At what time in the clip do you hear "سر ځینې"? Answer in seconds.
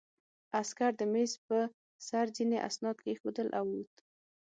2.07-2.57